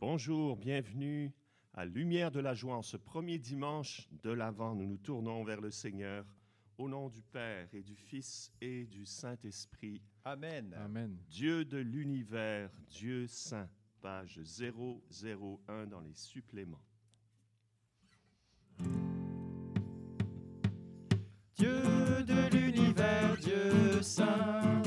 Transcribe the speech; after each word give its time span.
Bonjour, 0.00 0.56
bienvenue 0.56 1.30
à 1.74 1.84
Lumière 1.84 2.30
de 2.30 2.40
la 2.40 2.54
joie. 2.54 2.74
En 2.74 2.80
ce 2.80 2.96
premier 2.96 3.36
dimanche 3.36 4.08
de 4.22 4.30
l'Avent, 4.30 4.74
nous 4.74 4.86
nous 4.86 4.96
tournons 4.96 5.44
vers 5.44 5.60
le 5.60 5.70
Seigneur 5.70 6.24
au 6.78 6.88
nom 6.88 7.10
du 7.10 7.20
Père 7.20 7.68
et 7.74 7.82
du 7.82 7.94
Fils 7.94 8.50
et 8.62 8.86
du 8.86 9.04
Saint-Esprit. 9.04 10.00
Amen. 10.24 10.74
Amen. 10.82 11.18
Dieu 11.28 11.66
de 11.66 11.76
l'univers, 11.76 12.70
Dieu 12.88 13.26
saint, 13.26 13.68
page 14.00 14.40
001 14.40 15.86
dans 15.86 16.00
les 16.00 16.14
suppléments. 16.14 16.80
Dieu 21.56 22.24
de 22.24 22.56
l'univers, 22.56 23.36
Dieu 23.36 24.00
saint, 24.00 24.80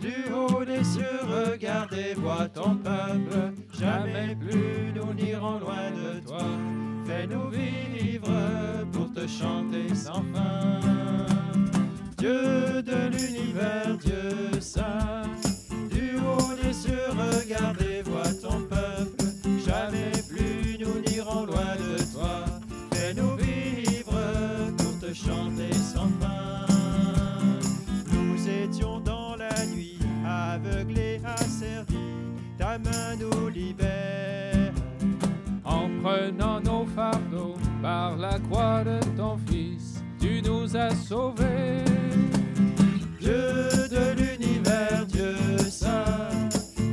du 0.00 0.32
haut 0.32 0.64
des 0.64 0.84
cieux, 0.84 1.24
regarde 1.24 1.92
et 1.94 2.14
vois 2.14 2.48
ton 2.48 2.76
peuple. 2.76 3.59
Jamais 3.80 4.36
plus 4.36 4.92
nous 4.94 5.14
n'irons 5.14 5.58
loin 5.58 5.90
de 5.90 6.20
toi. 6.20 6.44
Fais-nous 7.06 7.48
vivre 7.48 8.28
pour 8.92 9.10
te 9.10 9.26
chanter 9.26 9.94
sans 9.94 10.22
fin. 10.34 10.49
La 38.30 38.38
croix 38.38 38.84
de 38.84 38.98
ton 39.16 39.36
Fils, 39.46 40.02
tu 40.20 40.42
nous 40.42 40.76
as 40.76 40.94
sauvés. 41.08 41.84
Dieu 43.20 43.88
de 43.90 44.04
l'univers, 44.18 45.06
Dieu 45.08 45.36
saint, 45.68 46.48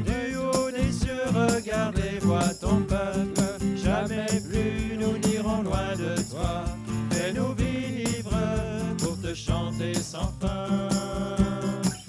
des 0.06 0.92
cieux, 0.92 1.26
regarde 1.34 2.00
et 2.00 2.20
vois 2.20 2.54
ton 2.60 2.82
peuple. 2.82 3.42
Jamais 3.76 4.26
plus 4.50 4.98
nous 4.98 5.18
n'irons 5.18 5.62
loin 5.62 5.94
de 5.96 6.16
toi. 6.32 6.66
Fais-nous 7.12 7.54
vivre 7.54 8.38
pour 8.98 9.20
te 9.22 9.34
chanter 9.34 9.94
sans 9.94 10.32
fin. 10.42 10.90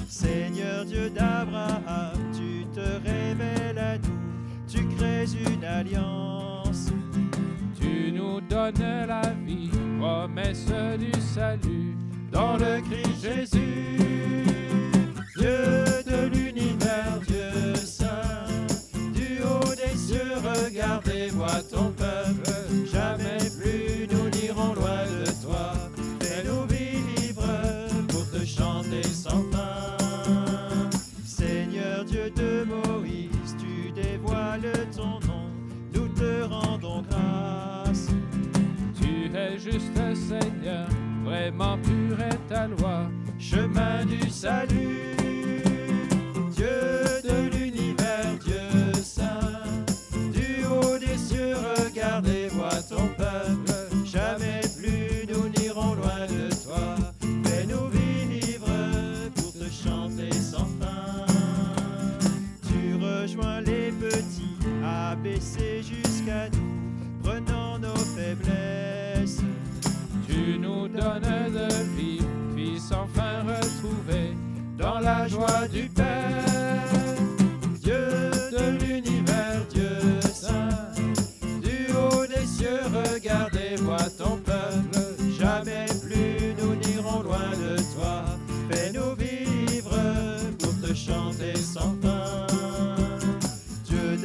Seigneur 0.08 0.84
Dieu 0.84 1.10
d'Abraham, 1.10 2.18
tu 2.32 2.66
te 2.74 2.86
révèles 3.06 3.78
à 3.78 3.98
nous, 3.98 4.20
tu 4.68 4.86
crées 4.96 5.26
une 5.54 5.64
alliance. 5.64 6.17
Donnes 8.70 9.06
la 9.06 9.22
vie, 9.46 9.70
promesse 9.98 10.66
du 10.98 11.20
salut. 11.20 11.96
dans 12.30 12.56
le 12.56 12.82
Christ 12.82 13.22
Jésus. 13.22 14.47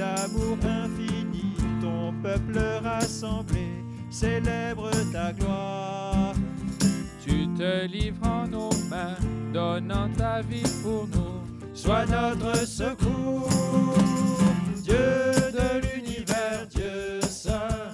Dieu 0.04 0.28
d'amour 0.28 0.58
infini, 0.64 1.54
ton 1.82 2.14
peuple 2.22 2.60
rassemblé, 2.84 3.68
célèbre 4.10 4.90
ta 5.12 5.32
gloire. 5.32 6.34
Tu 7.26 7.48
te 7.58 7.86
livres 7.86 8.28
en 8.28 8.48
nos 8.48 8.72
mains, 8.90 9.18
donnant 9.54 10.10
ta 10.18 10.42
vie 10.42 10.64
pour 10.84 11.08
nous. 11.08 11.42
Sois 11.74 12.06
notre 12.06 12.68
secours. 12.68 13.50
Dieu 14.84 15.32
de 15.58 15.82
l'univers, 15.86 16.68
Dieu 16.70 17.22
saint, 17.22 17.94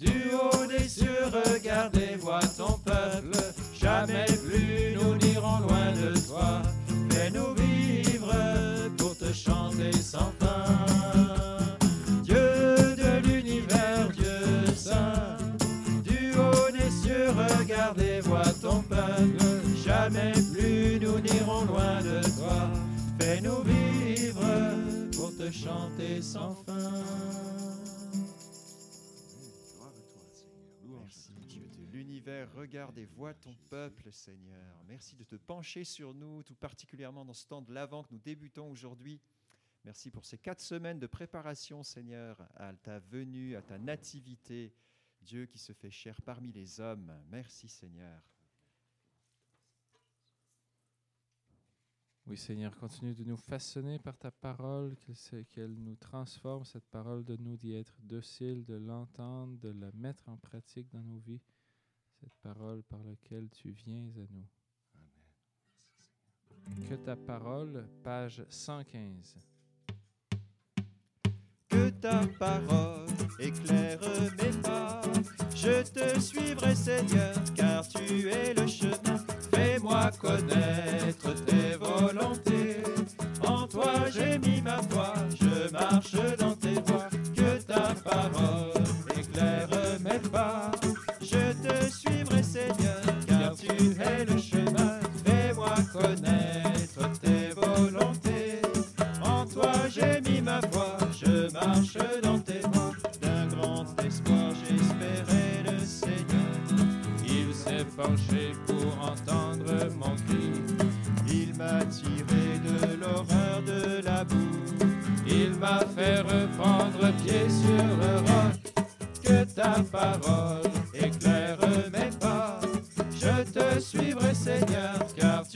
du 0.00 0.32
haut 0.34 0.66
des 0.66 0.88
cieux, 0.88 1.26
regarde 1.32 1.96
et 1.96 2.16
vois 2.16 2.40
ton 2.40 2.78
peuple. 2.84 3.38
Jamais 3.72 4.26
plus 4.26 4.96
nous 4.96 5.14
n'irons 5.16 5.60
loin 5.60 5.92
de 5.92 6.18
toi. 6.26 6.62
Fais-nous 7.10 7.54
vivre 7.54 8.34
pour 8.98 9.16
te 9.16 9.32
chanter 9.32 9.92
sans 9.92 10.32
fin. 10.40 11.05
Regarde 17.86 18.00
et 18.00 18.20
vois 18.20 18.52
ton 18.60 18.82
peuple. 18.82 19.76
Jamais 19.76 20.32
plus 20.52 20.98
nous 20.98 21.20
n'irons 21.20 21.64
loin 21.66 22.02
de 22.02 22.20
toi. 22.36 22.70
Fais-nous 23.20 23.62
vivre 23.62 24.42
pour 25.16 25.36
te 25.36 25.50
chanter 25.50 26.20
sans 26.22 26.54
fin. 26.64 27.04
Merci 30.82 31.30
de 31.78 31.84
l'univers, 31.92 32.52
regarde 32.54 32.98
et 32.98 33.06
vois 33.06 33.34
ton 33.34 33.54
peuple 33.68 34.10
Seigneur. 34.10 34.82
Merci 34.88 35.14
de 35.14 35.24
te 35.24 35.36
pencher 35.36 35.84
sur 35.84 36.14
nous, 36.14 36.42
tout 36.42 36.56
particulièrement 36.56 37.24
dans 37.24 37.34
ce 37.34 37.46
temps 37.46 37.62
de 37.62 37.72
l'avant 37.72 38.02
que 38.02 38.12
nous 38.12 38.20
débutons 38.20 38.70
aujourd'hui. 38.70 39.20
Merci 39.84 40.10
pour 40.10 40.24
ces 40.24 40.38
quatre 40.38 40.60
semaines 40.60 40.98
de 40.98 41.06
préparation 41.06 41.84
Seigneur 41.84 42.36
à 42.56 42.72
ta 42.72 42.98
venue, 42.98 43.54
à 43.54 43.62
ta 43.62 43.78
nativité. 43.78 44.72
Dieu 45.26 45.46
qui 45.46 45.58
se 45.58 45.72
fait 45.72 45.90
chair 45.90 46.22
parmi 46.22 46.52
les 46.52 46.80
hommes. 46.80 47.12
Merci 47.28 47.68
Seigneur. 47.68 48.22
Oui, 52.28 52.36
Seigneur, 52.36 52.76
continue 52.76 53.14
de 53.14 53.24
nous 53.24 53.36
façonner 53.36 53.98
par 53.98 54.16
ta 54.16 54.30
parole, 54.30 54.96
qu'elle 55.48 55.74
nous 55.74 55.96
transforme, 55.96 56.64
cette 56.64 56.86
parole 56.86 57.24
de 57.24 57.36
nous 57.36 57.56
d'y 57.56 57.74
être 57.74 58.00
docile, 58.02 58.64
de 58.64 58.74
l'entendre, 58.74 59.58
de 59.58 59.70
la 59.70 59.90
mettre 59.92 60.28
en 60.28 60.36
pratique 60.36 60.88
dans 60.90 61.02
nos 61.02 61.18
vies, 61.18 61.42
cette 62.20 62.34
parole 62.36 62.82
par 62.84 63.02
laquelle 63.02 63.48
tu 63.50 63.70
viens 63.70 64.08
à 64.16 64.26
nous. 64.30 64.48
Que 66.88 66.94
ta 66.94 67.16
parole, 67.16 67.88
page 68.02 68.44
115. 68.48 69.36
Ta 72.00 72.20
parole 72.38 73.06
éclaire 73.38 73.98
mes 74.38 74.56
pas. 74.62 75.00
Je 75.54 75.82
te 75.82 76.20
suivrai, 76.20 76.74
Seigneur, 76.74 77.34
car 77.54 77.86
tu 77.88 78.28
es 78.28 78.54
le 78.54 78.66
chemin. 78.66 79.18
Fais-moi 79.52 80.10
connaître 80.20 81.34
tes 81.44 81.76
volontés. 81.80 82.82
En 83.46 83.66
toi 83.66 83.94
j'ai 84.14 84.38
mis 84.38 84.60
ma 84.60 84.78
foi, 84.90 85.14
je 85.40 85.72
marche 85.72 86.36
dans 86.38 86.54
tes 86.54 86.80
voies. 86.84 87.08
Que 87.34 87.62
ta 87.62 87.94
parole 88.04 88.75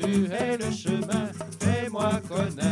tu 0.00 0.26
es 0.32 0.56
le 0.56 0.70
chemin. 0.70 1.30
Fais-moi 1.60 2.10
connaître 2.28 2.69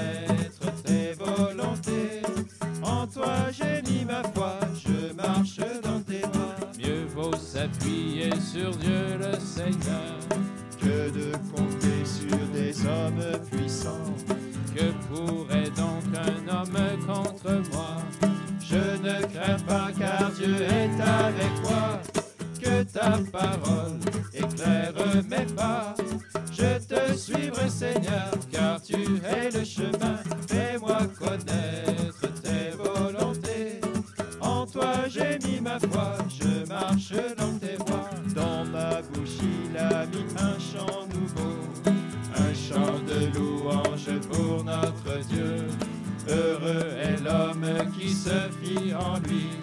ma 35.69 36.17
je 36.29 36.69
marche 36.69 37.12
dans 37.37 37.59
tes 37.59 37.76
voies. 37.76 38.11
Dans 38.35 38.65
ma 38.65 39.03
bouche 39.03 39.38
il 39.43 39.76
a 39.76 40.06
mis 40.06 40.25
un 40.38 40.59
chant 40.59 41.06
nouveau. 41.12 41.56
Un 42.37 42.55
chant 42.55 42.99
de 43.06 43.37
louange 43.37 44.20
pour 44.31 44.65
notre 44.65 45.26
Dieu. 45.29 45.67
Heureux 46.29 46.93
est 47.03 47.23
l'homme 47.23 47.91
qui 47.99 48.11
se 48.11 48.38
fie 48.62 48.94
en 48.94 49.19
lui 49.29 49.57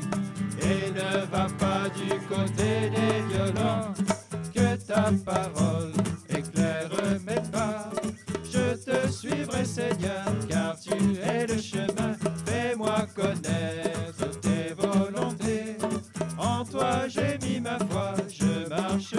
je 19.00 19.16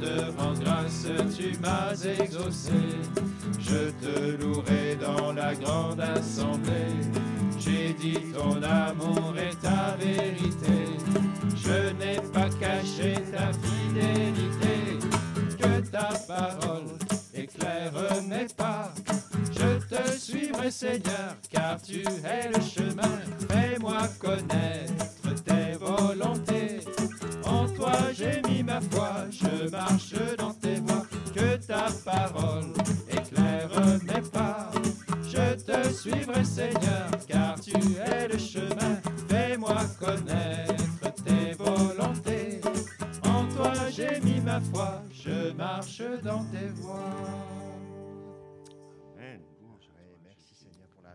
te 0.00 0.40
rends 0.40 0.54
grâce, 0.54 1.06
tu 1.36 1.58
m'as 1.58 2.22
exaucé. 2.22 2.72
Je 3.58 3.90
te 4.00 4.42
louerai 4.42 4.96
dans 5.00 5.32
la 5.32 5.54
grande 5.54 6.00
assemblée. 6.00 6.94
J'ai 7.58 7.92
dit 7.94 8.18
ton 8.34 8.62
amour 8.62 9.34
est 9.38 9.60
ta 9.60 9.81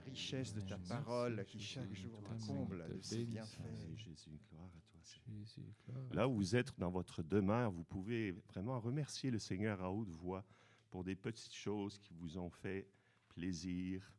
richesse 0.10 0.54
de 0.54 0.62
ta 0.62 0.78
Jésus, 0.78 0.90
parole 0.90 1.46
qui 1.46 1.60
Jésus, 1.60 1.74
chaque 1.74 1.94
jour 1.94 2.22
nous 2.22 2.46
comble 2.46 2.88
de 2.90 3.02
ses 3.02 3.26
bienfaits. 3.26 3.98
Jésus. 3.98 4.40
Gloire 4.50 4.72
à 4.76 4.82
toi, 4.92 5.00
Seigneur. 5.04 5.46
Jésus, 5.46 5.74
gloire. 5.88 6.14
Là 6.14 6.28
où 6.28 6.36
vous 6.36 6.56
êtes 6.56 6.78
dans 6.80 6.90
votre 6.90 7.24
demeure, 7.24 7.72
vous 7.72 7.84
pouvez 7.84 8.32
vraiment 8.32 8.80
remercier 8.80 9.32
le 9.32 9.40
Seigneur 9.40 9.82
à 9.82 9.92
haute 9.92 10.10
voix 10.10 10.46
pour 10.90 11.04
des 11.04 11.16
petites 11.16 11.54
choses 11.54 11.98
qui 12.00 12.14
vous 12.14 12.38
ont 12.38 12.50
fait 12.50 12.88
plaisir, 13.30 14.12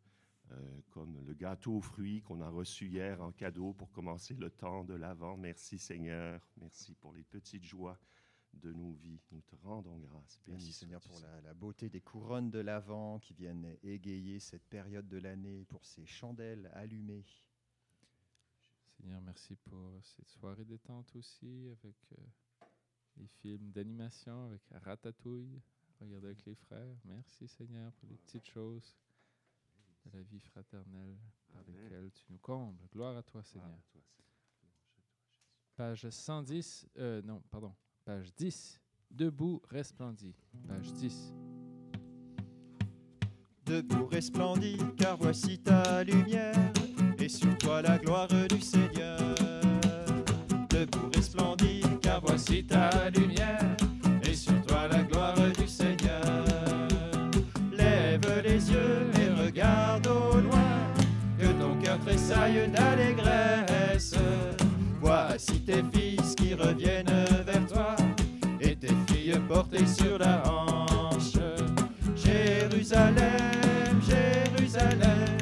euh, 0.50 0.80
comme 0.90 1.24
le 1.26 1.34
gâteau 1.34 1.76
aux 1.76 1.80
fruits 1.80 2.22
qu'on 2.22 2.40
a 2.40 2.48
reçu 2.48 2.86
hier 2.86 3.20
en 3.22 3.32
cadeau 3.32 3.72
pour 3.72 3.90
commencer 3.90 4.34
le 4.34 4.50
temps 4.50 4.84
de 4.84 4.94
l'Avent. 4.94 5.36
Merci 5.36 5.78
Seigneur, 5.78 6.40
merci 6.56 6.94
pour 6.94 7.12
les 7.12 7.24
petites 7.24 7.64
joies 7.64 7.98
de 8.58 8.72
nos 8.72 8.92
vies. 8.92 9.20
Nous 9.32 9.40
te 9.42 9.56
rendons 9.56 9.98
grâce. 9.98 10.40
Béni 10.46 10.58
Merci 10.58 10.72
Seigneur 10.72 11.00
pour 11.00 11.18
la, 11.20 11.40
la 11.42 11.54
beauté 11.54 11.88
des 11.88 12.00
couronnes 12.00 12.50
de 12.50 12.58
l'Avent 12.58 13.18
qui 13.18 13.34
viennent 13.34 13.76
égayer 13.82 14.40
cette 14.40 14.64
période 14.66 15.08
de 15.08 15.18
l'année, 15.18 15.64
pour 15.66 15.84
ces 15.84 16.06
chandelles 16.06 16.70
allumées. 16.74 17.24
Seigneur, 18.96 19.20
merci 19.20 19.54
pour 19.54 19.92
cette 20.02 20.28
soirée 20.28 20.64
détente 20.64 21.14
aussi, 21.14 21.68
avec 21.70 21.96
euh, 22.12 22.66
les 23.16 23.28
films 23.28 23.70
d'animation, 23.70 24.46
avec 24.46 24.62
Ratatouille, 24.70 25.60
regarder 26.00 26.26
avec 26.28 26.44
les 26.46 26.54
frères. 26.56 26.96
Merci 27.04 27.46
Seigneur 27.46 27.92
pour 27.94 28.08
les 28.08 28.16
petites 28.16 28.46
choses 28.46 28.96
de 30.04 30.16
la 30.16 30.22
vie 30.22 30.40
fraternelle 30.40 31.16
par 31.52 31.62
Amen. 31.62 31.76
lesquelles 31.82 32.10
tu 32.12 32.24
nous 32.30 32.38
combles. 32.38 32.82
Gloire 32.92 33.16
à 33.16 33.22
toi 33.22 33.42
Gloire 33.42 33.46
Seigneur. 33.46 33.68
à 33.68 33.82
toi, 33.92 34.00
Seigneur. 34.02 34.28
Page 35.76 36.10
110, 36.10 36.88
euh, 36.98 37.22
non, 37.22 37.40
pardon, 37.50 37.72
page 38.08 38.32
10. 38.38 38.80
Debout, 39.10 39.60
resplendit. 39.70 40.34
Page 40.66 40.92
10. 40.94 41.34
Debout 43.66 44.06
resplendis, 44.06 44.78
car 44.96 45.18
voici 45.18 45.58
ta 45.58 46.02
lumière, 46.04 46.54
et 47.18 47.28
sur 47.28 47.58
toi 47.58 47.82
la 47.82 47.98
gloire 47.98 48.28
du 48.48 48.62
Seigneur. 48.62 49.18
Debout 50.70 51.10
resplendis, 51.14 51.82
car 52.00 52.22
voici 52.22 52.64
ta 52.64 53.10
lumière, 53.10 53.76
et 54.22 54.32
sur 54.32 54.58
toi 54.62 54.88
la 54.88 55.02
gloire 55.02 55.36
du 55.58 55.68
Seigneur. 55.68 56.46
Lève 57.70 58.42
les 58.42 58.70
yeux 58.70 59.10
et 59.20 59.44
regarde 59.44 60.06
au 60.06 60.40
loin, 60.40 60.94
que 61.38 61.46
ton 61.60 61.78
cœur 61.78 62.00
tressaille 62.00 62.70
d'allégresse. 62.70 64.14
Voici 64.98 65.60
tes 65.60 65.82
fils 65.92 66.34
qui 66.34 66.54
reviennent 66.54 67.17
portées 69.40 69.86
sur 69.86 70.18
la 70.18 70.42
hanche. 70.48 71.34
Jérusalem, 72.16 74.00
Jérusalem, 74.06 75.37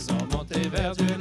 faisant 0.00 0.26
monter 0.32 0.68
vers 0.68 0.92
Dieu 0.96 1.19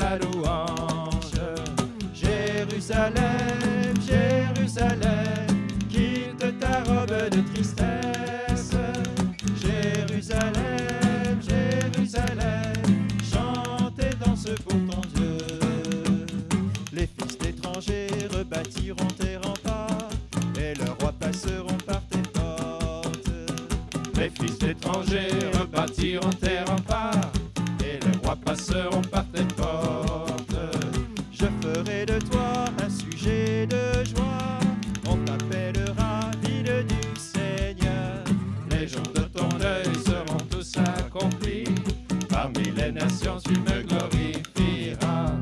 Tu 43.21 43.51
me 43.51 43.83
glorifieras. 43.83 45.33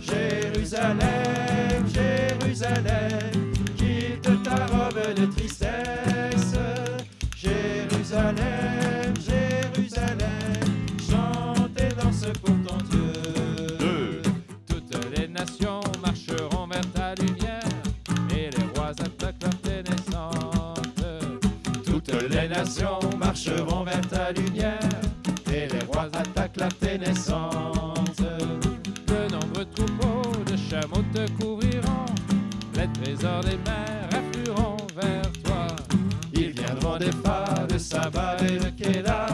Jérusalem, 0.00 1.84
Jérusalem, 1.92 3.52
quitte 3.76 4.42
ta 4.42 4.66
robe 4.66 5.14
de 5.14 5.26
tristesse. 5.26 6.54
Jérusalem, 7.36 9.12
Jérusalem, 9.20 10.64
chante 10.98 11.78
et 11.78 11.94
danse 11.94 12.26
pour 12.42 12.56
ton 12.66 12.78
Dieu. 12.90 14.22
Toutes 14.66 14.96
les 15.14 15.28
nations 15.28 15.80
marcheront 16.02 16.66
vers 16.66 16.90
ta 16.94 17.14
lumière 17.16 17.60
et 18.30 18.48
les 18.50 18.66
rois 18.74 18.92
attaquent 18.98 19.42
leur 19.42 19.84
naissante. 19.84 21.04
Toutes 21.84 22.30
les 22.30 22.48
nations 22.48 23.00
marcheront 23.18 23.84
vers 23.84 24.08
ta 24.08 24.32
lumière 24.32 24.80
et 25.52 25.68
les 25.68 25.84
rois 25.86 26.08
attaquent 26.14 26.56
la 26.56 26.68
naissante. 26.98 27.15
Trésors 33.36 33.44
des 33.44 33.70
mers 33.70 34.08
afflueront 34.12 34.76
vers 34.96 35.32
toi. 35.44 35.66
Ils 36.32 36.52
viendront 36.52 36.96
des 36.96 37.12
phares 37.12 37.66
de 37.68 37.78
Saba 37.78 38.36
et 38.40 38.58
de 38.58 38.70
Kéla, 38.70 39.26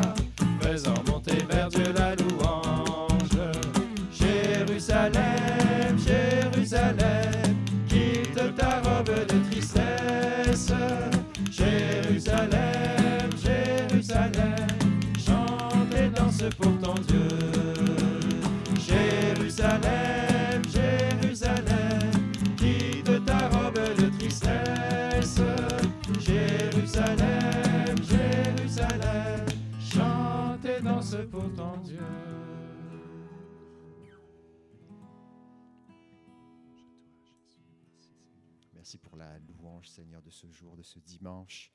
Merci 38.82 38.98
pour 38.98 39.14
la 39.16 39.38
louange, 39.38 39.86
Seigneur, 39.88 40.20
de 40.22 40.30
ce 40.30 40.50
jour, 40.50 40.76
de 40.76 40.82
ce 40.82 40.98
dimanche. 40.98 41.72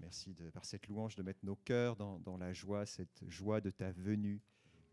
Merci 0.00 0.32
de, 0.32 0.48
par 0.48 0.64
cette 0.64 0.88
louange 0.88 1.14
de 1.14 1.22
mettre 1.22 1.44
nos 1.44 1.56
cœurs 1.56 1.96
dans, 1.96 2.38
la 2.38 2.54
joie, 2.54 2.86
cette 2.86 3.28
joie 3.28 3.60
de 3.60 3.68
ta 3.68 3.92
venue. 3.92 4.40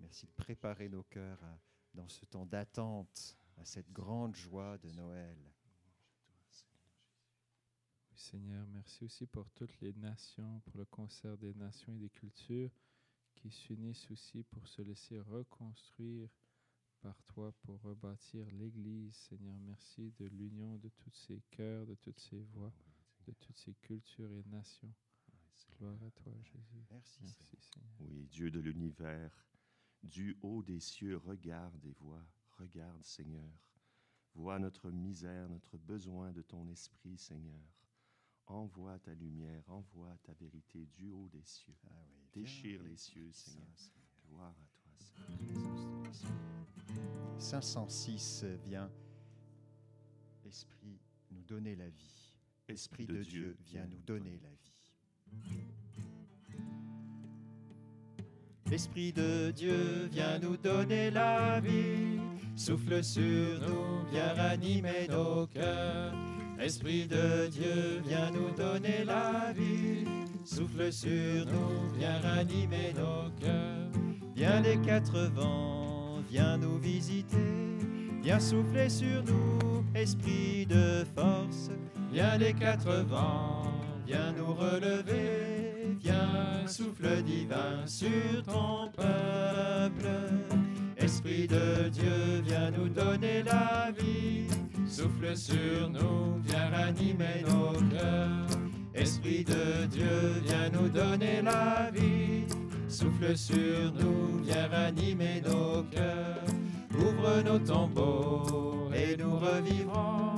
Merci 0.01 0.25
de 0.25 0.32
préparer 0.34 0.89
nos 0.89 1.03
cœurs 1.03 1.41
à- 1.41 1.58
dans 1.93 2.10
ce 2.10 2.25
temps 2.25 2.46
d'attente 2.46 3.38
à 3.55 3.63
cette 3.63 3.89
grande 3.93 4.36
joie 4.36 4.77
de 4.79 4.91
Noël. 4.91 5.38
Seigneur, 8.13 8.67
merci 8.67 9.05
aussi 9.05 9.25
pour 9.25 9.50
toutes 9.51 9.79
les 9.79 9.93
nations, 9.93 10.60
pour 10.65 10.75
le 10.75 10.84
concert 10.84 11.38
des 11.38 11.53
nations 11.53 11.93
et 11.96 12.00
des 12.00 12.10
cultures 12.10 12.72
qui 13.36 13.50
s'unissent 13.50 14.12
aussi 14.12 14.43
pour 14.43 14.67
se 14.67 14.82
laisser 14.82 15.17
reconstruire 15.22 16.27
par 17.04 17.22
toi 17.24 17.52
pour 17.64 17.82
rebâtir 17.82 18.48
l'Église. 18.54 19.14
Seigneur, 19.14 19.56
merci 19.66 20.14
de 20.18 20.26
l'union 20.26 20.78
de 20.78 20.88
tous 20.90 21.14
ces 21.14 21.42
cœurs, 21.52 21.86
de 21.86 21.96
toutes 21.96 22.20
ces 22.20 22.42
voix, 22.54 22.74
de 23.28 23.34
toutes 23.34 23.58
ces 23.58 23.74
cultures 23.76 24.32
et 24.32 24.44
nations. 24.46 24.94
Gloire 25.78 26.02
à 26.02 26.12
toi, 26.12 26.34
Jésus. 26.44 26.86
Merci. 26.92 27.20
Merci, 27.22 27.58
Seigneur. 27.60 27.92
Oui, 28.00 28.26
Dieu 28.32 28.50
de 28.50 28.60
l'univers, 28.60 29.46
du 30.02 30.38
haut 30.42 30.64
des 30.64 30.80
cieux, 30.80 31.18
regarde 31.18 31.86
et 31.86 31.94
vois, 32.00 32.24
regarde, 32.58 33.04
Seigneur. 33.04 33.52
Vois 34.34 34.58
notre 34.60 34.90
misère, 34.90 35.50
notre 35.50 35.78
besoin 35.78 36.32
de 36.32 36.42
ton 36.42 36.68
esprit, 36.70 37.18
Seigneur. 37.18 37.62
Envoie 38.46 38.98
ta 39.00 39.14
lumière, 39.14 39.64
envoie 39.70 40.18
ta 40.24 40.34
vérité 40.34 40.86
du 40.96 41.10
haut 41.10 41.30
des 41.30 41.44
cieux. 41.44 41.76
Ah 41.86 42.06
oui, 42.08 42.42
Déchire 42.42 42.84
les 42.84 42.98
cieux, 42.98 43.32
Seigneur. 43.32 43.68
Seigneur. 43.76 44.04
Gloire 44.28 44.56
à 44.58 44.68
toi, 44.78 44.94
Seigneur. 45.00 45.83
Jésus 47.44 47.52
de 47.52 47.58
l'Esprit. 47.58 47.62
506 47.62 48.46
vient, 48.66 48.90
Esprit, 50.48 51.00
nous 51.32 51.44
donner 51.44 51.76
la 51.76 51.88
vie. 51.90 52.34
Esprit 52.70 53.06
de, 53.06 53.22
Dieu, 53.22 53.58
viens 53.66 53.86
nous 53.88 54.02
donner 54.06 54.40
la 54.42 54.50
vie. 54.50 55.54
Esprit 58.72 59.14
de 59.14 59.52
Dieu, 59.52 60.08
viens 60.12 60.40
nous 60.40 60.58
donner 60.58 61.12
la 61.12 61.60
vie. 61.60 62.20
Souffle 62.56 63.04
sur 63.04 63.60
nous, 63.62 64.06
viens 64.12 64.34
ranimer 64.34 65.08
nos 65.10 65.48
cœurs. 65.48 66.14
Esprit 66.60 67.08
de 67.08 67.48
Dieu, 67.48 68.02
viens 68.06 68.32
nous 68.32 68.52
donner 68.52 69.04
la 69.04 69.52
vie. 69.54 70.06
Souffle 70.46 70.92
sur 70.92 71.46
nous, 71.46 71.94
viens 71.98 72.20
ranimer 72.22 72.94
nos 72.94 73.30
cœurs. 73.40 73.92
Viens 74.36 74.62
des 74.62 74.78
quatre 74.82 75.20
vents, 75.34 75.93
viens 76.34 76.58
nous 76.58 76.80
visiter. 76.80 77.38
Viens 78.24 78.40
souffler 78.40 78.90
sur 78.90 79.24
nous, 79.24 79.86
esprit 79.94 80.66
de 80.66 81.06
force. 81.16 81.70
Viens 82.12 82.40
des 82.40 82.54
quatre 82.54 83.06
vents, 83.08 83.72
viens 84.08 84.34
nous 84.36 84.52
relever. 84.52 85.96
Viens, 86.02 86.66
souffle 86.66 87.22
divin 87.22 87.86
sur 87.86 88.42
ton 88.48 88.90
peuple. 88.96 90.10
Esprit 90.98 91.48
de 91.48 91.90
Dieu, 91.90 92.42
viens 92.44 92.72
nous 92.72 92.90
donner 92.90 93.44
la 93.44 93.92
vie. 93.92 94.48
Souffle 94.88 95.38
sur 95.38 95.88
nous, 95.92 96.42
viens 96.44 96.70
ranimer 96.72 97.44
nos 97.48 97.74
cœurs. 97.96 98.58
Esprit 98.96 99.44
de 99.44 99.86
Dieu, 99.86 100.42
viens 100.44 100.70
nous 100.72 100.90
donner 100.90 101.44
la 101.44 101.92
vie. 101.92 102.62
Souffle 102.94 103.36
sur 103.36 103.92
nous, 104.00 104.44
viens 104.44 104.68
ranimer 104.68 105.42
nos 105.44 105.82
cœurs. 105.90 106.46
Ouvre 106.96 107.42
nos 107.44 107.58
tombeaux 107.58 108.92
et 108.94 109.18
nous 109.18 109.36
revivrons. 109.36 110.36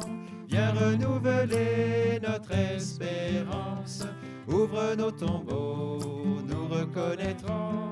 Viens 0.47 0.71
renouveler 0.71 2.17
notre 2.25 2.53
espérance. 2.53 4.05
Ouvre 4.47 4.95
nos 4.97 5.11
tombeaux, 5.11 5.99
nous 6.47 6.67
reconnaîtrons 6.69 7.91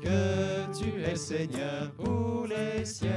que 0.00 0.78
tu 0.78 1.02
es 1.02 1.16
Seigneur 1.16 1.90
pour 1.96 2.46
les 2.46 2.84
siècles. 2.84 3.10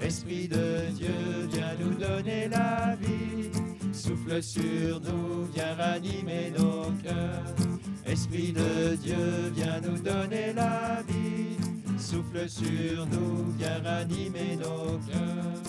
Esprit 0.00 0.48
de 0.48 0.90
Dieu, 0.92 1.48
viens 1.52 1.76
nous 1.78 1.94
donner 1.94 2.48
la 2.48 2.96
vie. 2.96 3.52
Souffle 3.92 4.42
sur 4.42 5.00
nous, 5.00 5.44
viens 5.54 5.74
ranimer 5.76 6.52
nos 6.58 6.90
cœurs. 7.00 7.73
Esprit 8.14 8.52
de 8.52 8.94
Dieu, 8.94 9.52
viens 9.56 9.80
nous 9.80 9.98
donner 9.98 10.52
la 10.54 11.02
vie. 11.08 11.56
Souffle 11.98 12.48
sur 12.48 13.06
nous, 13.06 13.50
viens 13.58 13.82
ranimer 13.82 14.54
nos 14.54 14.98
cœurs. 14.98 15.62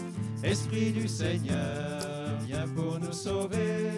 Esprit 0.44 0.92
du 0.92 1.08
Seigneur, 1.08 2.38
viens 2.46 2.68
pour 2.76 3.00
nous 3.00 3.12
sauver. 3.12 3.90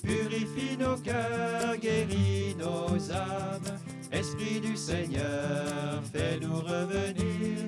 Purifie 0.00 0.76
nos 0.78 0.96
cœurs, 0.98 1.76
guéris 1.82 2.54
nos 2.56 3.10
âmes. 3.10 3.78
Esprit 4.12 4.60
du 4.60 4.76
Seigneur, 4.76 6.00
fais-nous 6.12 6.54
revenir 6.54 7.66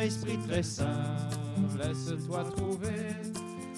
Esprit 0.00 0.38
très 0.46 0.62
saint, 0.62 1.16
laisse-toi 1.76 2.44
trouver 2.56 3.16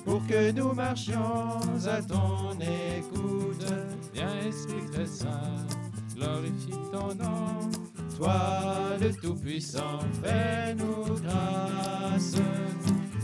pour 0.04 0.26
que 0.26 0.50
nous 0.52 0.72
marchions 0.72 1.60
à 1.86 2.02
ton 2.02 2.52
écoute. 2.60 3.66
Viens, 4.12 4.38
Esprit 4.46 4.84
très 4.92 5.06
saint, 5.06 5.66
glorifie 6.14 6.78
ton 6.92 7.14
nom. 7.14 7.70
Toi, 8.16 8.96
le 9.00 9.12
Tout-Puissant, 9.14 10.00
fais-nous 10.22 11.14
grâce. 11.22 12.34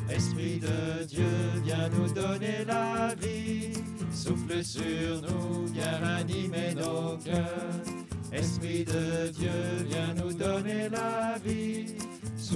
Esprit 0.09 0.59
de 0.61 1.05
Dieu, 1.05 1.26
viens 1.65 1.88
nous 1.91 2.12
donner 2.12 2.65
la 2.67 3.15
vie. 3.15 3.73
Souffle 4.11 4.65
sur 4.65 5.21
nous, 5.23 5.67
viens 5.67 5.99
ranimer 6.03 6.75
nos 6.75 7.19
cœurs. 7.19 7.83
Esprit 8.33 8.85
de 8.85 9.29
Dieu, 9.33 9.50
viens 9.88 10.15
nous. 10.15 10.36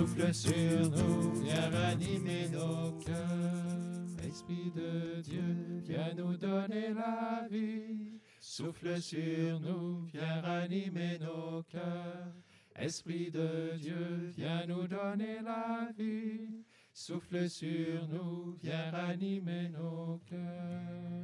Souffle 0.01 0.33
sur 0.33 0.91
nous, 0.91 1.43
viens 1.43 1.69
ranimer 1.69 2.49
nos 2.49 2.93
cœurs. 3.05 4.27
Esprit 4.27 4.73
de 4.75 5.21
Dieu, 5.21 5.83
viens 5.85 6.15
nous 6.15 6.39
donner 6.39 6.95
la 6.95 7.47
vie. 7.51 8.19
Souffle 8.41 8.99
sur 8.99 9.61
nous, 9.61 10.07
viens 10.11 10.41
ranimer 10.41 11.19
nos 11.19 11.63
cœurs. 11.65 12.33
Esprit 12.77 13.31
de 13.31 13.77
Dieu, 13.77 14.33
viens 14.35 14.65
nous 14.67 14.87
donner 14.87 15.43
la 15.45 15.91
vie. 15.99 16.65
Souffle 16.95 17.51
sur 17.51 18.09
nous, 18.09 18.57
viens 18.63 18.91
ranimer 18.91 19.69
nos 19.69 20.19
cœurs. 20.27 21.21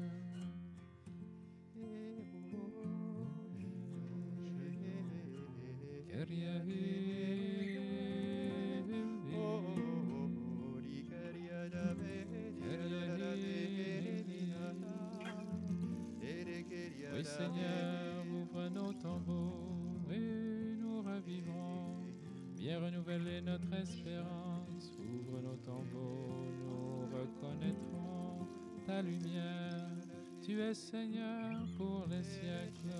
Tu 30.46 30.60
es 30.60 30.74
Seigneur 30.74 31.66
pour 31.76 32.06
les 32.08 32.22
siècles. 32.22 32.94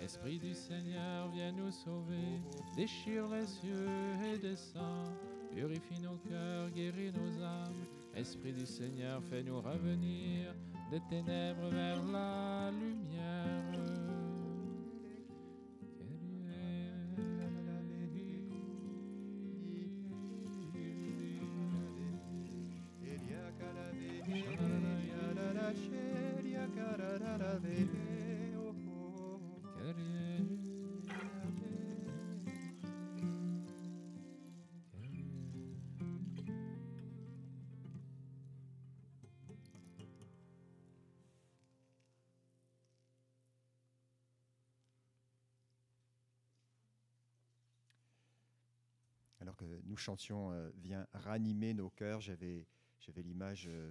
Esprit 0.00 0.38
du 0.38 0.54
Seigneur, 0.54 1.28
viens 1.34 1.52
nous 1.52 1.70
sauver. 1.70 2.40
Déchire 2.74 3.28
les 3.28 3.44
cieux 3.44 3.86
et 4.24 4.38
descends. 4.38 5.12
Purifie 5.54 6.00
nos 6.00 6.16
cœurs, 6.30 6.70
guéris 6.70 7.12
nos 7.12 7.44
âmes. 7.44 7.84
Esprit 8.14 8.54
du 8.54 8.64
Seigneur, 8.64 9.22
fais-nous 9.28 9.60
revenir 9.60 10.54
des 10.90 11.00
ténèbres 11.10 11.68
vers 11.68 12.02
la 12.04 12.70
lumière. 12.70 13.57
Alors 49.48 49.56
que 49.56 49.80
nous 49.86 49.96
chantions 49.96 50.52
euh, 50.52 50.68
Viens 50.76 51.06
ranimer 51.14 51.72
nos 51.72 51.88
cœurs, 51.88 52.20
j'avais, 52.20 52.66
l'image 53.16 53.64
euh, 53.66 53.90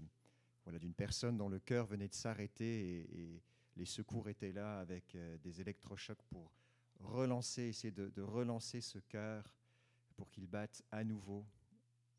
voilà, 0.63 0.77
d'une 0.77 0.93
personne 0.93 1.35
dont 1.35 1.49
le 1.49 1.57
cœur 1.57 1.87
venait 1.87 2.07
de 2.07 2.13
s'arrêter 2.13 3.07
et, 3.11 3.41
les 3.75 3.85
secours 3.85 4.29
étaient 4.29 4.51
là 4.51 4.79
avec 4.79 5.15
euh, 5.15 5.35
des 5.39 5.59
électrochocs 5.59 6.21
pour 6.29 6.51
relancer, 6.99 7.63
essayer 7.63 7.89
de, 7.91 8.21
relancer 8.21 8.81
ce 8.81 8.99
cœur 8.99 9.51
pour 10.15 10.29
qu'il 10.29 10.45
batte 10.45 10.83
à 10.91 11.03
nouveau. 11.03 11.43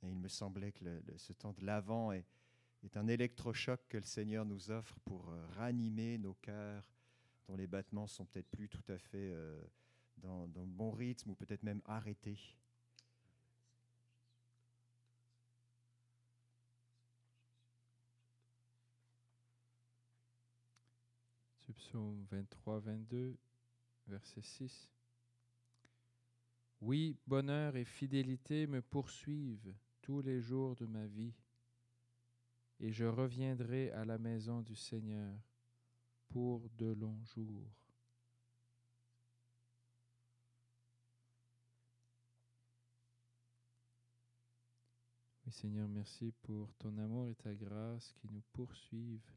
Et 0.02 0.08
il 0.08 0.18
me 0.18 0.28
semblait 0.28 0.72
que 0.72 0.84
ce 1.16 1.32
temps 1.32 1.52
de 1.52 1.64
l'avant 1.64 2.10
est, 2.10 2.26
est 2.82 2.96
un 2.96 3.06
électrochoc 3.06 3.80
que 3.88 3.98
le 3.98 4.04
Seigneur 4.04 4.44
nous 4.44 4.72
offre 4.72 4.98
pour 5.04 5.32
ranimer 5.56 6.18
nos 6.18 6.34
cœurs 6.34 6.90
dont 7.46 7.54
les 7.54 7.68
battements 7.68 8.08
sont 8.08 8.24
peut-être 8.24 8.50
plus 8.50 8.68
tout 8.68 8.84
à 8.88 8.98
fait 8.98 9.32
dans 10.16 10.42
le 10.42 10.66
bon 10.66 10.90
rythme 10.90 11.30
ou 11.30 11.34
peut-être 11.36 11.62
même 11.62 11.82
arrêtés. 11.84 12.56
Psaume 21.78 22.24
23, 22.30 22.80
22, 22.80 23.36
verset 24.08 24.42
6. 24.42 24.90
Oui, 26.80 27.16
bonheur 27.26 27.76
et 27.76 27.84
fidélité 27.84 28.66
me 28.66 28.82
poursuivent 28.82 29.74
tous 30.02 30.20
les 30.20 30.40
jours 30.40 30.74
de 30.76 30.86
ma 30.86 31.06
vie, 31.06 31.34
et 32.80 32.92
je 32.92 33.04
reviendrai 33.04 33.90
à 33.92 34.04
la 34.04 34.18
maison 34.18 34.60
du 34.62 34.74
Seigneur 34.74 35.34
pour 36.28 36.68
de 36.70 36.92
longs 36.92 37.24
jours. 37.24 37.72
Oui, 45.46 45.52
Seigneur, 45.52 45.88
merci 45.88 46.32
pour 46.42 46.74
ton 46.74 46.96
amour 46.98 47.28
et 47.28 47.34
ta 47.34 47.54
grâce 47.54 48.12
qui 48.12 48.28
nous 48.30 48.42
poursuivent. 48.52 49.32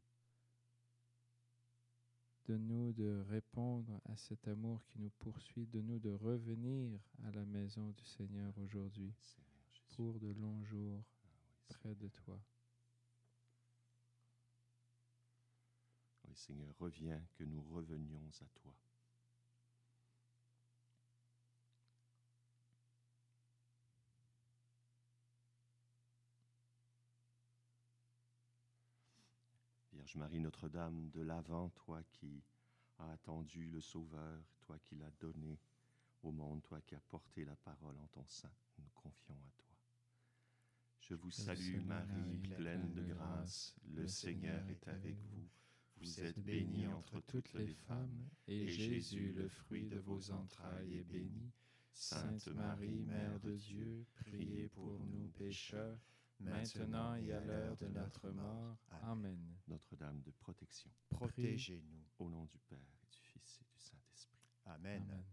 Donne-nous 2.52 2.92
de 2.92 3.24
répondre 3.30 3.98
à 4.04 4.14
cet 4.14 4.46
amour 4.46 4.84
qui 4.84 4.98
nous 4.98 5.08
poursuit, 5.20 5.66
de 5.68 5.80
nous 5.80 5.98
de 5.98 6.10
revenir 6.10 7.00
à 7.24 7.30
la 7.30 7.46
maison 7.46 7.94
du 7.96 8.04
Seigneur 8.04 8.52
aujourd'hui 8.58 9.14
pour 9.96 10.20
de 10.20 10.34
longs 10.34 10.62
jours 10.62 11.02
près 11.68 11.94
de 11.94 12.08
toi. 12.08 12.38
Oui, 16.28 16.34
Seigneur, 16.34 16.74
reviens, 16.78 17.22
que 17.38 17.44
nous 17.44 17.62
revenions 17.62 18.28
à 18.42 18.60
toi. 18.60 18.74
Vierge 30.02 30.16
Marie 30.16 30.40
Notre-Dame 30.40 31.10
de 31.10 31.20
l'Avent, 31.20 31.68
toi 31.76 32.02
qui 32.10 32.42
as 32.98 33.12
attendu 33.12 33.68
le 33.68 33.80
Sauveur, 33.80 34.42
toi 34.62 34.76
qui 34.80 34.96
l'as 34.96 35.12
donné 35.20 35.60
au 36.24 36.32
monde, 36.32 36.60
toi 36.64 36.80
qui 36.80 36.96
as 36.96 37.00
porté 37.08 37.44
la 37.44 37.54
parole 37.54 37.96
en 37.96 38.06
ton 38.08 38.26
sein, 38.26 38.50
nous 38.78 38.90
confions 38.96 39.34
à 39.34 39.52
toi. 39.58 39.76
Je 40.98 41.14
vous 41.14 41.30
salue 41.30 41.84
Marie, 41.84 42.38
pleine 42.56 42.92
de 42.94 43.14
grâce, 43.14 43.76
le 43.94 44.08
Seigneur 44.08 44.68
est 44.68 44.88
avec 44.88 45.16
vous. 45.30 45.48
Vous 45.98 46.20
êtes 46.20 46.40
bénie 46.40 46.88
entre 46.88 47.20
toutes 47.20 47.52
les 47.54 47.68
femmes, 47.68 48.28
et 48.48 48.66
Jésus, 48.66 49.32
le 49.36 49.48
fruit 49.48 49.86
de 49.86 50.00
vos 50.00 50.32
entrailles, 50.32 50.96
est 50.96 51.04
béni. 51.04 51.52
Sainte 51.92 52.48
Marie, 52.48 52.98
Mère 53.02 53.38
de 53.38 53.54
Dieu, 53.54 54.04
priez 54.16 54.66
pour 54.70 54.98
nous 54.98 55.28
pécheurs, 55.28 56.00
maintenant 56.50 57.14
et 57.16 57.32
à 57.32 57.40
l'heure 57.40 57.76
de 57.76 57.86
notre 57.88 58.30
mort. 58.30 58.76
Amen. 59.02 59.38
Notre-Dame 59.68 60.20
de 60.22 60.30
protection, 60.30 60.90
Protégez-nous. 61.10 62.04
au 62.18 62.28
nom 62.28 62.44
du 62.44 62.58
Père 62.68 62.78
et 62.78 63.06
du 63.10 63.18
Fils 63.18 63.60
et 63.60 63.64
du 63.74 63.80
Saint-Esprit. 63.80 64.38
Amen. 64.66 65.02
Amen. 65.08 65.24